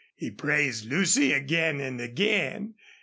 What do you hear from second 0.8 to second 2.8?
Lucy again and again.